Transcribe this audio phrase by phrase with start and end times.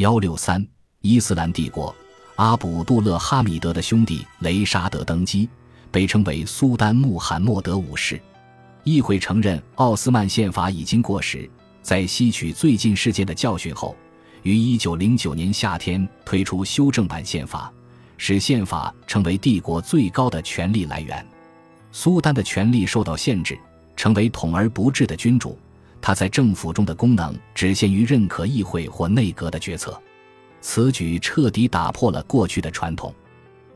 [0.00, 0.66] 幺六三，
[1.02, 1.94] 伊斯兰帝国，
[2.36, 5.46] 阿卜杜勒哈米德的兄弟雷沙德登基，
[5.90, 8.18] 被称为苏丹穆罕默德五世。
[8.82, 11.46] 议会承认奥斯曼宪法已经过时，
[11.82, 13.94] 在吸取最近事件的教训后，
[14.42, 17.70] 于一九零九年夏天推出修正版宪法，
[18.16, 21.22] 使宪法成为帝国最高的权力来源。
[21.92, 23.58] 苏丹的权力受到限制，
[23.96, 25.58] 成为统而不治的君主。
[26.02, 30.00] 他在政府中的功能只限于认可议会或内阁的决策，
[30.60, 33.14] 此举彻底打破了过去的传统。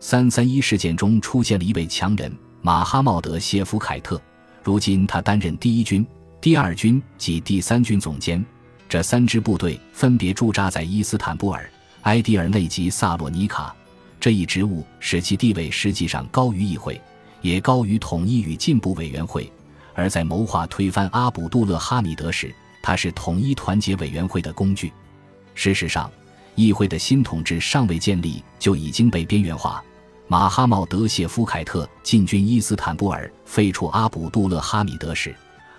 [0.00, 4.20] 三三一事件中出现了一位强人马哈茂德谢夫凯特，
[4.62, 6.06] 如今他担任第一军、
[6.40, 8.44] 第二军及第三军总监，
[8.88, 11.68] 这三支部队分别驻扎在伊斯坦布尔、
[12.02, 13.74] 埃迪尔内及萨洛尼卡。
[14.18, 17.00] 这一职务使其地位实际上高于议会。
[17.42, 19.52] 也高于统一与进步委员会，
[19.94, 24.92] 而在谋划推翻阿卜杜勒哈米德时，他是统一团结委员会的工具。
[25.54, 26.10] 事实上，
[26.56, 29.82] 议会的新统治尚未建立就已经被边缘化。
[30.26, 35.34] 马哈茂德谢夫凯特进军伊斯坦布尔，废除阿卜杜勒哈米德时，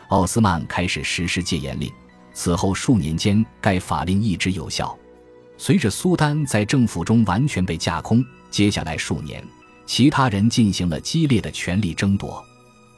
[0.09, 1.91] 奥斯曼开始实施戒严令。
[2.33, 4.97] 此后数年间，该法令一直有效。
[5.57, 9.44] 随着苏丹在政府中完全被架空，接下来数年。
[9.85, 12.44] 其他人进行了激烈的权力争夺。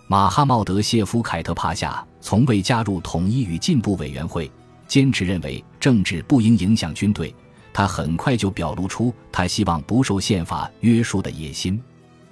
[0.10, 4.50] 马哈茂德谢夫凯特帕夏从未加入统一与进步委员会，
[4.88, 7.36] 坚持认为政治不应影响军队。
[7.74, 11.78] 他很快就表露出他希望不受宪法约束的野心。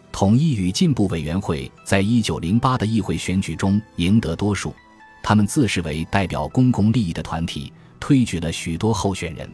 [0.09, 4.73] 统一与进步委员会在一九零八的议会选举中赢得多数，
[5.21, 9.49] 他们自视为代表公共利益的团体，推举了许多候选人。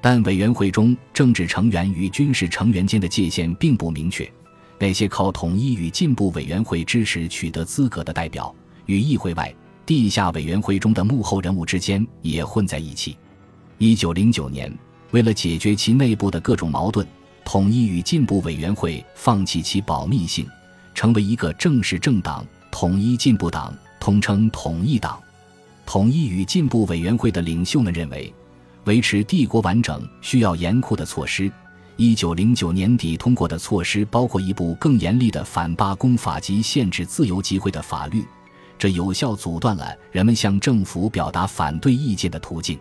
[0.00, 4.28] 但委员会中政治成员与军事成员间的界限并不明确，
[4.84, 8.54] 那些靠统一与进步委员会支持取得资格的代表，
[8.84, 9.50] 与议会外
[9.86, 13.16] 地下委员会中的幕后人物之间也混在一起。
[13.78, 14.70] 一九零九年，
[15.12, 17.06] 为了解决其内部的各种矛盾，
[17.46, 20.46] 统一与进步委员会放弃其保密性，
[20.94, 25.18] 成为一个正式政党——统一进步党，统称统一党。
[25.86, 28.30] 统一与进步委员会的领袖们认为。
[28.84, 31.50] 维持帝国完整需要严酷的措施。
[31.96, 38.24] 一九零九年底通过的措施包括一部更严厉的反罢工法及限制自由集会的法律，
[38.76, 42.76] 这有效阻断了人们向政府表达反对意见的途径。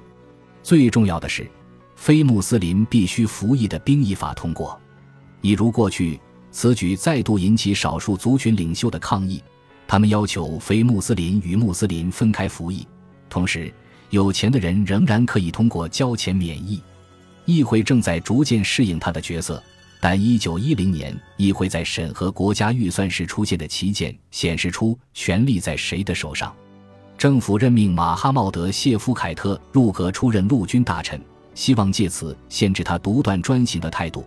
[0.63, 1.47] 最重要的是，
[1.95, 4.79] 非穆斯林必须服役的兵役法通过。
[5.41, 6.19] 一如过去，
[6.49, 9.43] 此举再度引起少数族群领袖的抗议，
[9.87, 12.87] 他们要求非穆斯林与穆斯林分开服役，
[13.29, 13.71] 同时。
[14.09, 16.79] 有钱的人仍然可以通过交钱免疫，
[17.45, 19.61] 议会正在逐渐适应他的角色。
[19.99, 26.53] 但一九一零年，议会在审核国家预算时出现的旗舰显示出权力在谁的手上。
[27.17, 31.21] 政府任命马哈茂德谢夫凯特入阁出任陆军大臣，
[31.55, 34.25] 希望借此限制他独断专行的态度。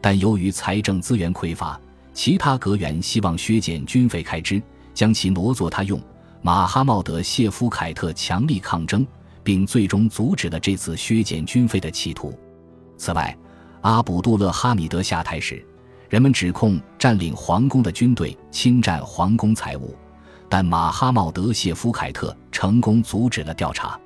[0.00, 1.80] 但由于财政资源匮乏，
[2.14, 4.62] 其他阁员希望削减军费开支，
[4.94, 6.00] 将其挪作他用。
[6.40, 9.04] 马哈茂德谢夫凯特强力抗争。
[9.46, 12.36] 并最终阻止了这次削减军费的企图。
[12.96, 13.36] 此外，
[13.82, 15.64] 阿卜杜勒哈米德下台时，
[16.08, 19.94] 人们指控占领皇宫的军队侵占皇宫财物，
[20.48, 23.98] 但马哈茂德谢夫凯特成功阻止了调查。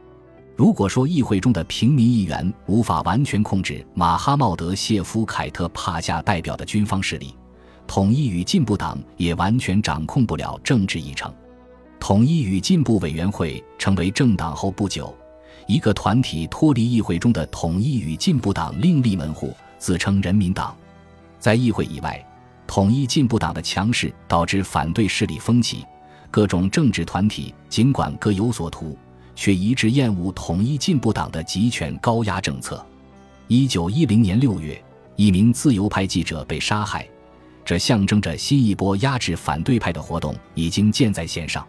[0.57, 7.35] 如果说议会中的平民议员无法完全控制马哈茂德谢夫凯特帕夏代表的军方势力，
[7.87, 11.33] 统一与进步党也完全掌控不了政治议程。
[11.99, 15.15] 统一与进步委员会成为政党后不久。
[15.67, 20.77] 一个团体脱离议会中的统一与进步党另立门户，自称人民党。
[21.39, 22.25] 在议会以外，
[22.67, 25.85] 统一进步党的强势导致反对势力风起。
[26.31, 28.97] 各种政治团体尽管各有所图，
[29.35, 32.85] 却一致厌恶统一进步党的集权高压政策。
[33.49, 34.81] 一九一零年六月，
[35.17, 37.05] 一名自由派记者被杀害，
[37.65, 41.67] 这象征着新一波压制反对派的活动已经箭在弦上。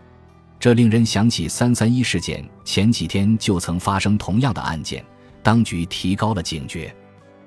[0.61, 5.03] 这令人想起三三一事件前几天就曾发生同样的案件，
[5.41, 6.95] 当局提高了警觉，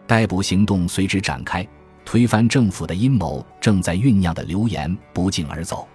[0.04, 1.64] 逮捕行动随之展开。
[2.04, 5.86] 推翻政府的阴谋正在酝酿的流言不胫而走。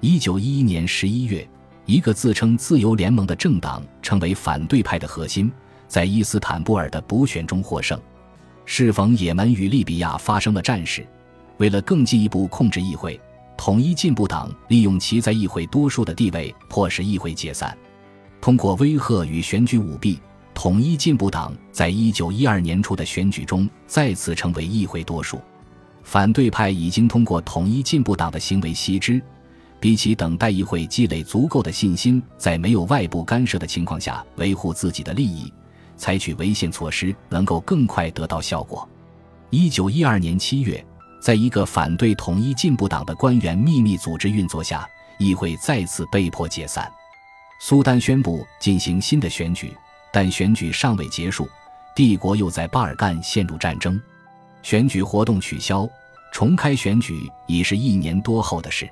[0.00, 1.48] 一九一一年十一月，
[1.84, 5.50] 一个自称自由联盟的政党成为反对派的核心，
[5.86, 7.96] 在伊斯坦布尔的补选中获胜。
[8.64, 11.06] 适逢也门与利比亚发生了战事，
[11.58, 13.18] 为了更进一步控制议会。
[13.56, 17.76] 统一进步党利用其在议会多数的地位，迫使议会解散。
[18.40, 20.20] 通过威吓与选举舞弊，
[20.54, 25.40] 统一进步党在一九一二年初的选举中再次成为议会多数。
[26.04, 29.20] 反对派已经通过统一进步党的行为悉知，
[29.80, 35.52] 比起等待议会积累足够的信心，在没有外部干涉的情况下维护自己的利益，
[35.96, 38.88] 采取违宪措施能够更快得到效果。
[39.50, 40.84] 一九一二年七月，
[41.26, 44.88] 在一个反对统一进步党的官员秘密组织运作下，
[45.18, 46.88] 议会再次被迫解散。
[47.58, 49.76] 苏丹宣布进行新的选举，
[50.12, 51.48] 但选举尚未结束，
[51.96, 54.00] 帝国又在巴尔干陷入战争，
[54.62, 55.84] 选举活动取消，
[56.32, 58.88] 重开选举已是一年多后的事。